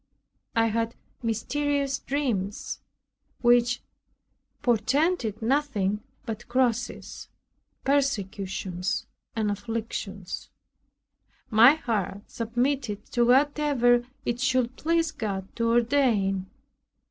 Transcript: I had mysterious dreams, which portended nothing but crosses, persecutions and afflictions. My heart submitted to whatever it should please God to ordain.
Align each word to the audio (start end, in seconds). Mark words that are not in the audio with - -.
I 0.55 0.65
had 0.65 0.95
mysterious 1.21 1.99
dreams, 1.99 2.79
which 3.41 3.83
portended 4.63 5.43
nothing 5.43 6.01
but 6.25 6.47
crosses, 6.49 7.29
persecutions 7.83 9.05
and 9.35 9.51
afflictions. 9.51 10.49
My 11.51 11.75
heart 11.75 12.21
submitted 12.31 13.05
to 13.11 13.25
whatever 13.25 14.03
it 14.25 14.39
should 14.39 14.75
please 14.75 15.11
God 15.11 15.55
to 15.57 15.69
ordain. 15.69 16.47